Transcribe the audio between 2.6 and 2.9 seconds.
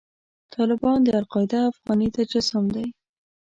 دی.